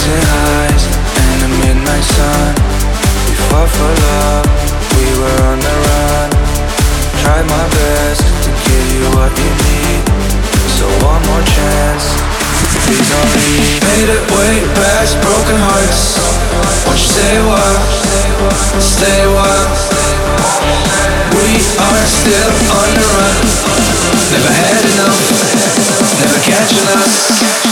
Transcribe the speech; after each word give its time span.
chasing 0.00 0.24
highs 0.32 0.84
in 1.20 1.36
the 1.44 1.50
midnight 1.60 2.04
sun. 2.16 2.54
We 3.28 3.34
fought 3.48 3.68
for 3.68 3.92
love, 4.08 4.48
we 4.96 5.04
were 5.20 5.38
on 5.52 5.58
the 5.60 5.74
run. 5.84 6.28
Tried 7.20 7.44
my 7.44 7.66
best 7.68 8.24
to 8.24 8.50
give 8.64 8.86
you 8.96 9.04
what 9.12 9.28
you 9.36 9.52
need. 9.68 10.00
So 10.80 10.88
one 11.04 11.20
more 11.28 11.44
chance, 11.44 12.04
please 12.88 13.04
don't 13.12 13.32
leave. 13.44 13.76
Made 13.92 14.08
it 14.08 14.24
way 14.32 14.54
past 14.80 15.20
broken 15.20 15.58
hearts. 15.68 16.16
Won't 16.88 16.96
you 16.96 17.10
stay 17.12 17.36
a 17.36 17.44
while? 17.44 17.80
Stay 18.80 19.18
a 19.20 19.30
while. 19.36 19.68
We 21.36 21.60
are 21.76 22.04
still 22.08 22.52
on 22.72 22.88
the 22.96 23.04
run. 23.04 23.36
Never 24.32 24.52
had 24.64 24.82
enough, 24.96 25.20
never 26.24 26.40
catching 26.40 26.88
us. 27.04 27.69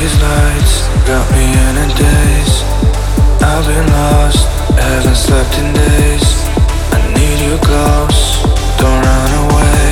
These 0.00 0.22
lights 0.22 0.88
got 1.04 1.28
me 1.36 1.44
in 1.44 1.74
a 1.76 1.88
daze. 1.92 2.56
I've 3.44 3.66
been 3.68 3.84
lost, 3.92 4.48
haven't 4.80 5.14
slept 5.14 5.52
in 5.60 5.74
days. 5.76 6.24
I 6.96 7.04
need 7.12 7.38
you 7.44 7.56
close. 7.60 8.40
Don't 8.80 8.96
run 8.96 9.32
away. 9.44 9.84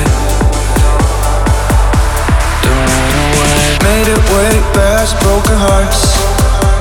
Don't 2.65 2.85
run 2.89 3.13
away. 3.29 3.61
Made 3.85 4.09
it 4.09 4.23
way 4.33 4.53
past 4.73 5.13
broken 5.21 5.57
hearts. 5.61 6.01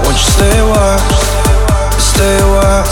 Won't 0.05 0.17
you 0.17 0.29
stay 0.33 0.57
a 0.65 0.69
while? 0.73 1.05
Stay 2.01 2.33
a 2.33 2.49
while. 2.57 2.89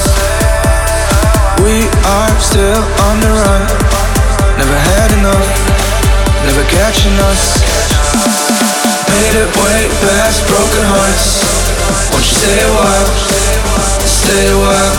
We 1.65 1.88
are 2.12 2.34
still 2.44 2.84
on 3.09 3.16
the 3.25 3.32
run. 3.41 3.62
Never 4.61 4.78
had 4.93 5.09
enough. 5.16 5.49
Never 6.44 6.65
catching 6.69 7.16
us. 7.25 8.46
Made 9.16 9.32
it 9.32 9.49
way 9.56 9.88
past 10.04 10.44
broken 10.44 10.84
hearts. 10.93 11.41
Won't 12.12 12.21
you 12.21 12.37
stay 12.37 12.60
a 12.60 12.72
while? 12.77 13.09
Stay 14.04 14.44
a 14.53 14.59
while. 14.60 14.93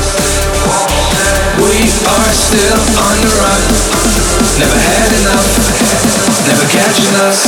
We 1.61 1.85
are 1.85 2.33
still 2.33 2.81
on 2.97 3.15
the 3.21 3.29
run. 3.37 3.61
Never 4.57 4.79
had 4.89 5.11
enough. 5.21 5.45
Never 6.49 6.65
catching 6.65 7.13
us. 7.29 7.46